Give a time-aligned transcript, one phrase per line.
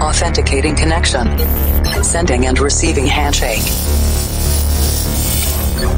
[0.00, 1.26] Authenticating connection.
[2.02, 3.62] Sending and receiving handshake.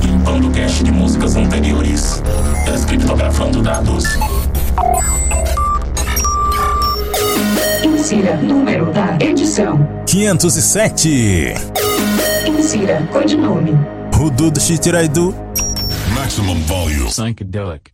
[0.02, 2.22] Limpando cache de músicas anteriores.
[2.64, 4.04] Descriptografando dados.
[7.84, 9.86] Insira número da edição.
[10.06, 11.54] 507.
[12.46, 13.72] Insira codinome.
[14.16, 15.34] Hudud Shitiraidu.
[16.14, 17.10] Maximum volume.
[17.10, 17.90] Psychedelic.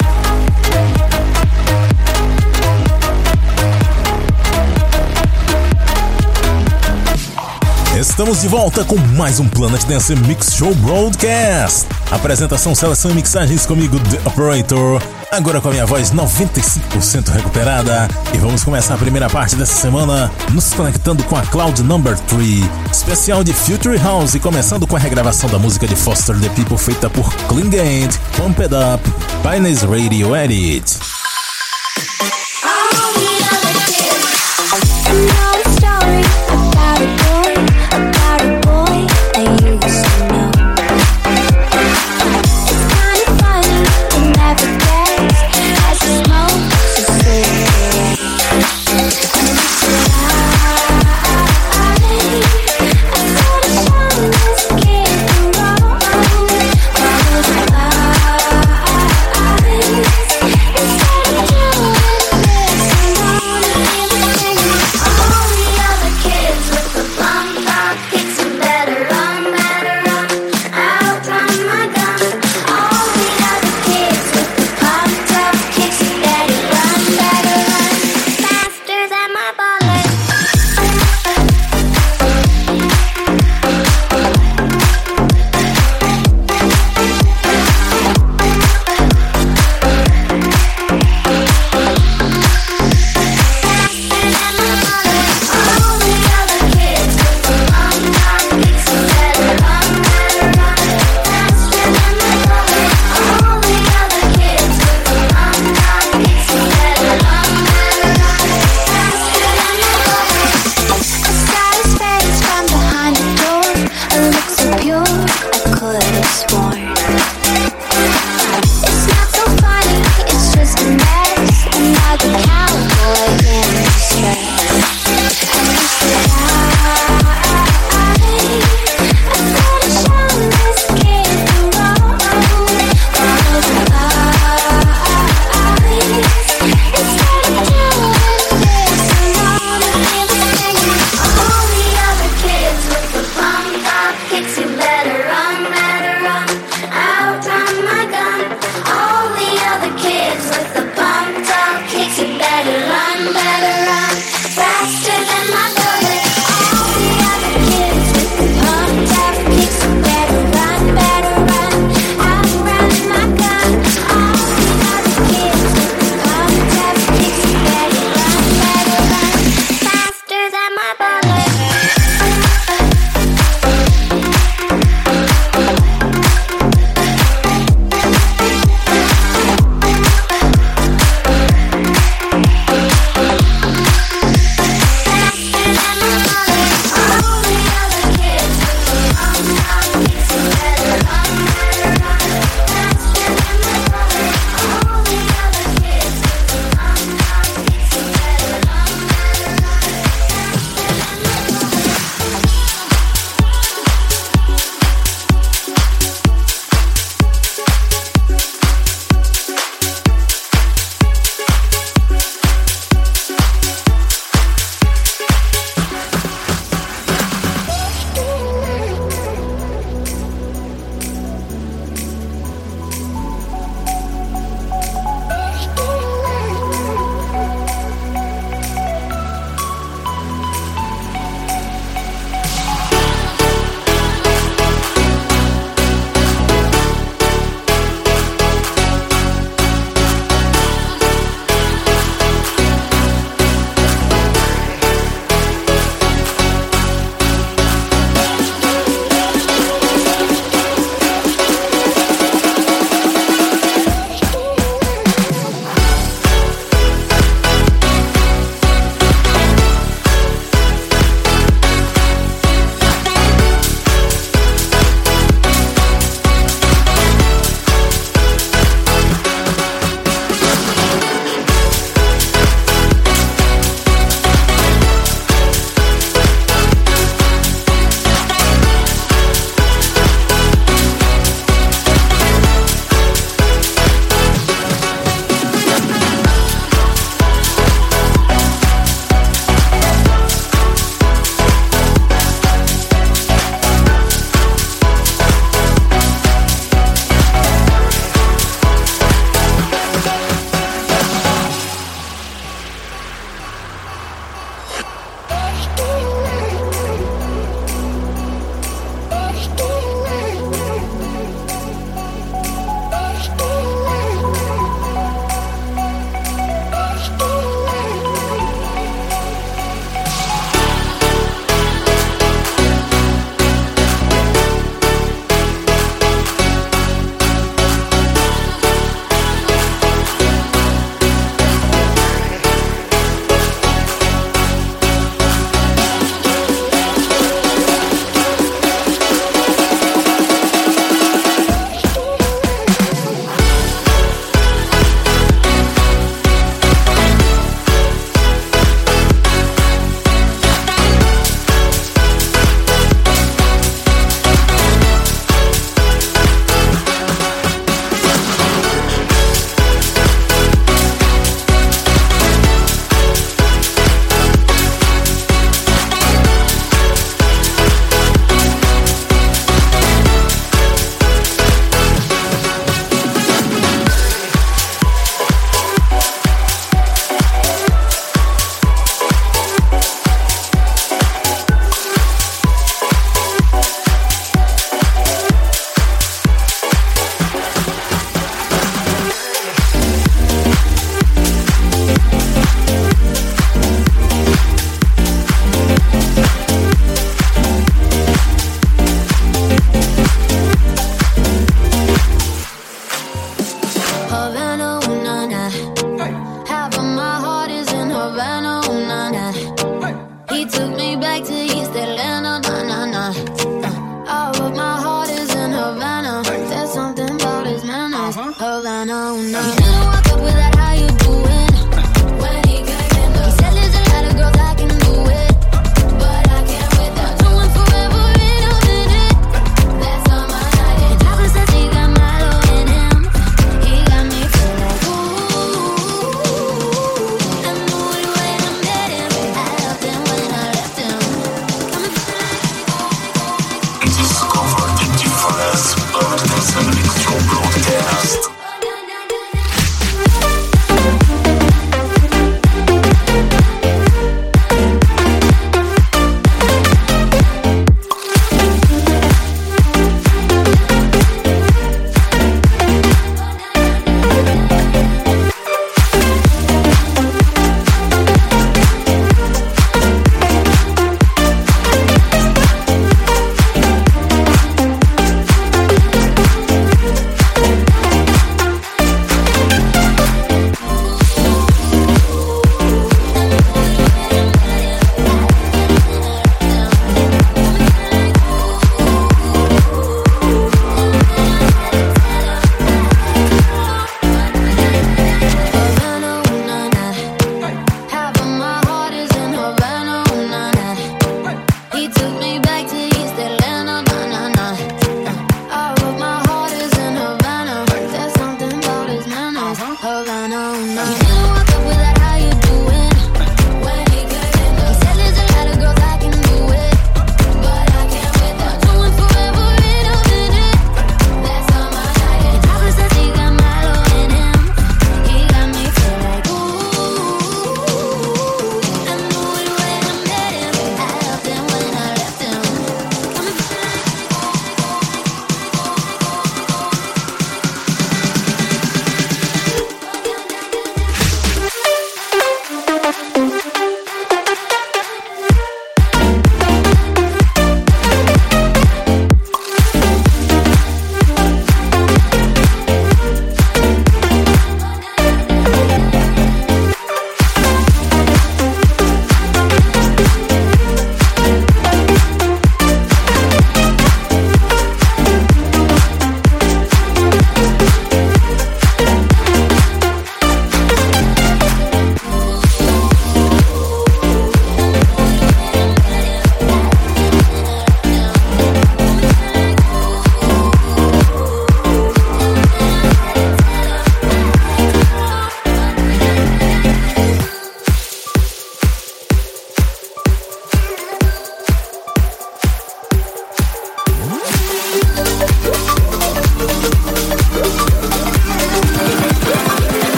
[7.98, 11.86] Estamos de volta com mais um Planet Dance Mix Show Broadcast.
[12.10, 15.02] Apresentação, seleção e mixagens comigo, The Operator.
[15.32, 18.06] Agora com a minha voz 95% recuperada.
[18.34, 22.64] E vamos começar a primeira parte dessa semana nos conectando com a Cloud Number 3,
[22.92, 26.76] especial de Future House, e começando com a regravação da música de Foster the People
[26.76, 29.10] feita por Klingate, Pump It Up,
[29.42, 30.98] Pines Radio Edit.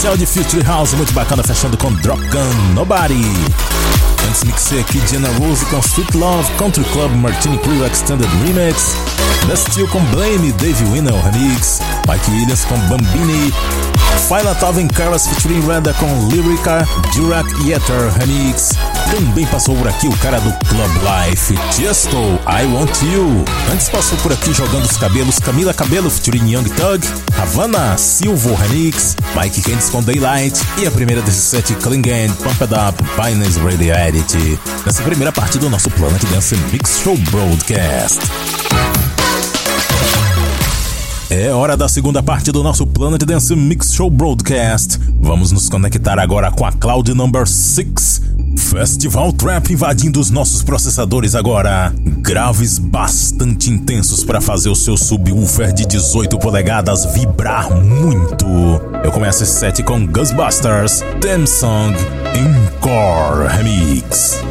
[0.00, 3.20] Especial de Future House muito bacana, fechando com Drop Gun Nobody.
[4.26, 8.94] Antes mixei aqui Jenna Rose com Sweet Love, Country Club Martini Crew Extended Remix,
[9.46, 13.52] The Steel com Blame, Dave Winnell Remix, Mike Williams com Bambini,
[14.28, 18.70] Fila Tove Carlos featuring Reda com Lyrica, Durac Yeter Remix.
[19.10, 23.44] Também passou por aqui o cara do Club Life, Tiesto, I Want You.
[23.72, 27.04] Antes passou por aqui jogando os cabelos Camila Cabelo featuring Young Thug,
[27.40, 32.72] Havana, Silvo Remix, Mike Candice com Daylight e a primeira desse set Klingen, Pump It
[32.72, 34.58] Up, Binance Radio Edit.
[34.84, 38.18] Nessa primeira parte do nosso Planet Dance Mix Show Broadcast.
[41.30, 44.98] É hora da segunda parte do nosso Planet Dance Mix Show Broadcast.
[45.20, 48.22] Vamos nos conectar agora com a Cloud Number 6.
[48.58, 51.94] Festival Trap invadindo os nossos processadores agora.
[52.04, 58.44] Graves bastante intensos para fazer o seu subwoofer de 18 polegadas vibrar muito.
[59.04, 61.94] Eu começo esse set com Ghostbusters, Theme Song,
[62.90, 64.42] Encore Remix.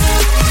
[0.00, 0.43] Yeah.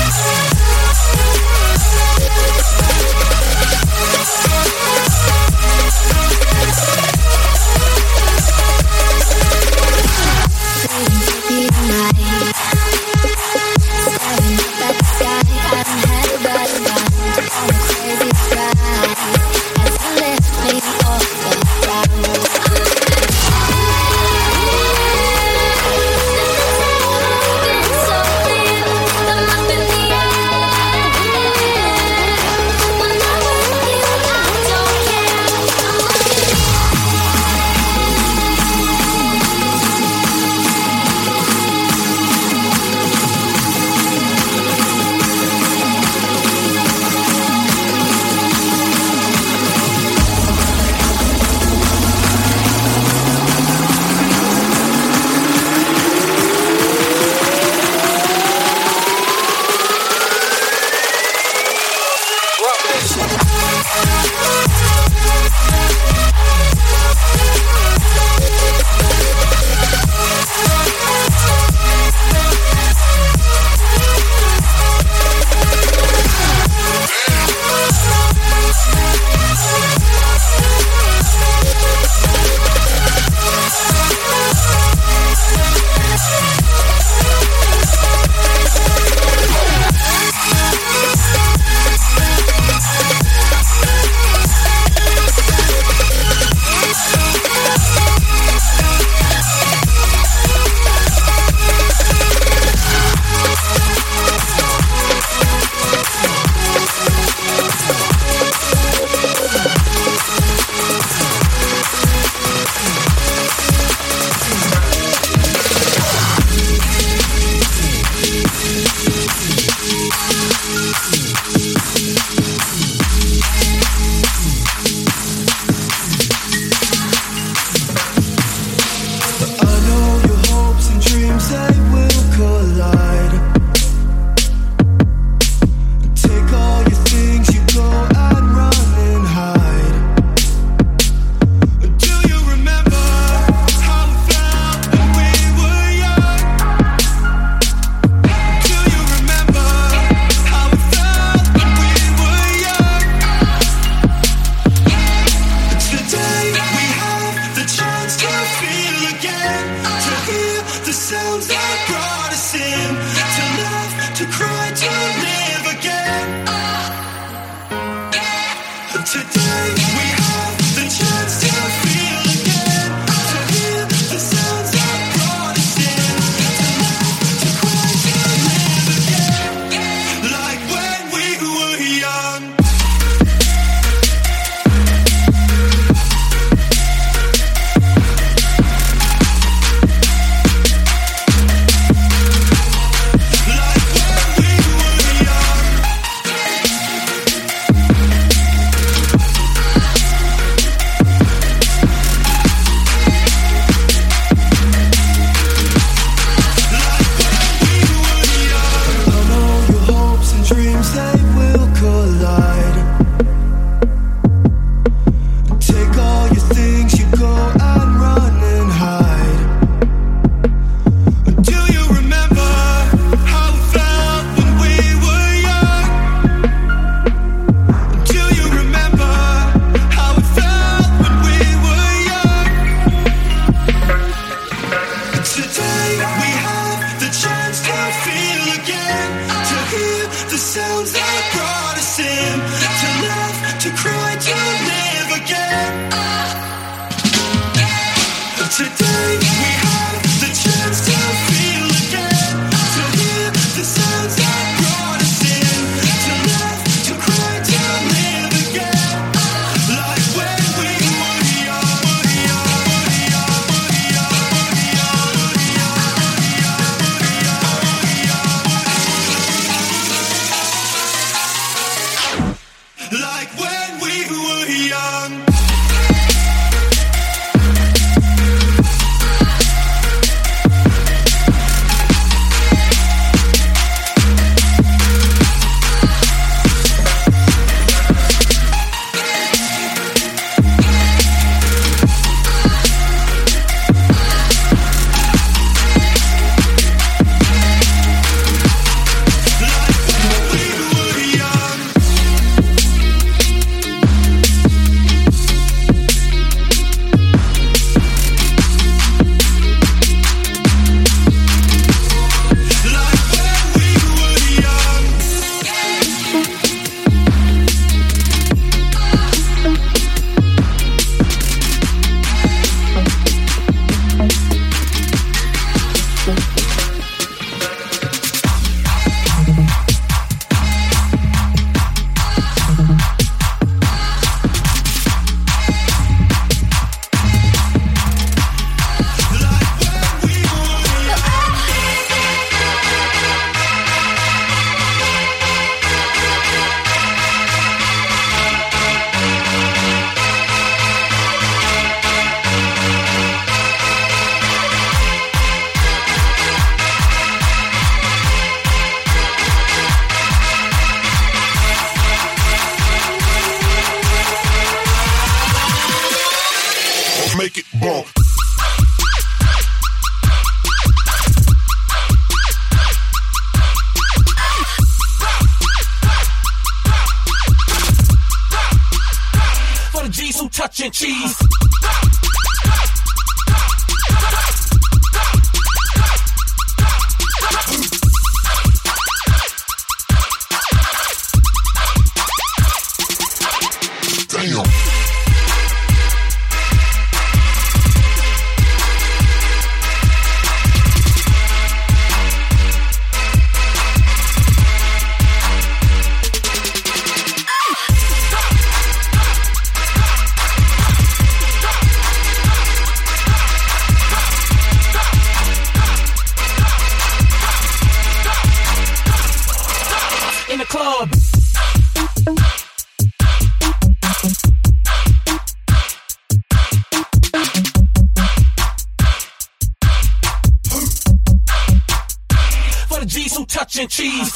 [433.18, 434.11] who touching cheese.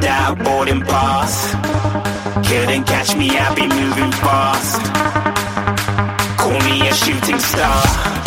[0.00, 1.52] die, boarding pass.
[2.46, 4.80] Couldn't catch me, I be moving fast.
[6.38, 8.19] Call me a shooting star.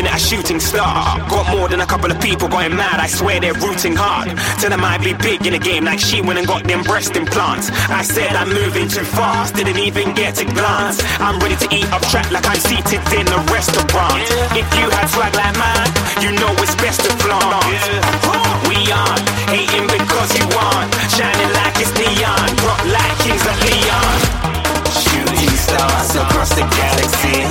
[0.00, 1.20] Looking at a shooting star.
[1.28, 2.96] Got more than a couple of people going mad.
[2.96, 4.32] I swear they're rooting hard.
[4.56, 7.16] Tell them I'd be big in the game like she went and got them breast
[7.16, 7.68] implants.
[7.92, 11.04] I said I'm moving too fast, didn't even get a glance.
[11.20, 14.24] I'm ready to eat up track like I'm seated in a restaurant.
[14.56, 15.92] If you had swag like mine,
[16.24, 17.60] you know it's best to flaunt.
[18.72, 24.16] We aren't hating because you aren't shining like it's neon, rock like kings of Leon.
[24.96, 27.44] Shooting stars across the galaxy.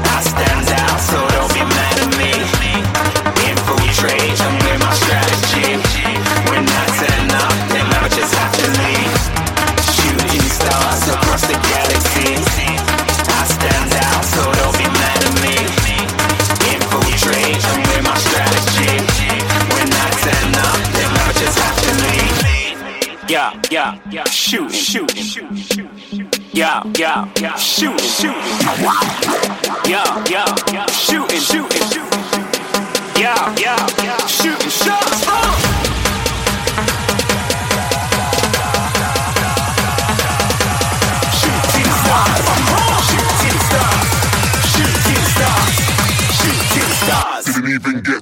[0.00, 1.47] I stand out, so don't
[23.48, 24.24] Yeah, yeah, yeah.
[24.24, 25.16] Shooting, shooting.
[26.52, 27.54] Yeah, yeah, yeah.
[27.56, 28.42] Shooting, shooting.
[29.88, 30.86] Yeah, yeah, yeah.
[30.90, 31.82] Shooting, shooting.
[33.16, 34.26] Yeah, yeah, yeah.
[34.26, 35.26] Shooting shots.
[35.26, 35.74] Uh.
[46.98, 47.44] Stars.
[47.46, 48.17] Didn't even get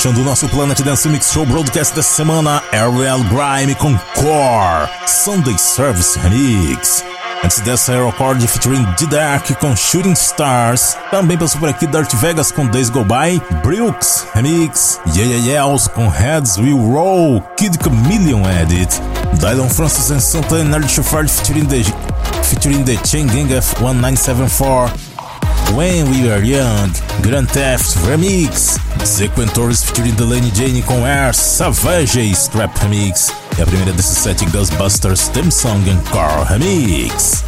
[0.00, 5.58] Fechando o nosso Planet Dance Mix Show Broadcast dessa semana, Ariel Grime com Core, Sunday
[5.58, 7.04] Service Remix.
[7.44, 10.96] Antes dessa, Aerocord featuring Didac com Shooting Stars.
[11.10, 15.86] Também passou por aqui Dirt Vegas com Days Go By, Brooks Remix, Yeah Yeah Yeahs
[15.88, 18.98] com Heads Will Roll, Kid Chameleon Edit,
[19.38, 21.84] Dylan Francis and Santa Energy Shepherd featuring the,
[22.42, 25.09] featuring the Chain Gang F1974.
[25.74, 26.92] When We Were Young,
[27.22, 33.92] Grand Theft Remix, Sequentors featuring Delaney Jane com Air Savage Strap Remix e a primeira
[33.92, 37.44] desses sete Ghostbusters Theme Song and Car Remix.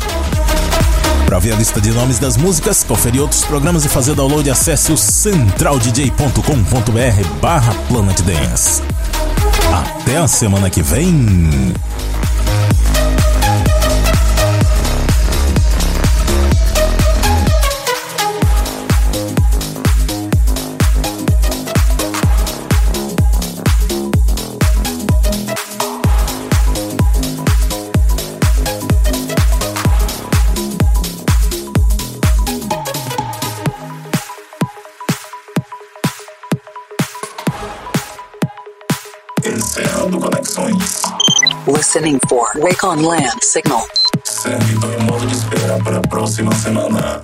[1.27, 4.93] Para ver a lista de nomes das músicas, conferir outros programas e fazer download, acesse
[4.93, 8.83] o centraldj.com.br barra Planet Dance.
[9.73, 11.73] Até a semana que vem!
[42.03, 43.81] Listening for Wake on Land signal.
[45.31, 47.21] Espera para próxima semana.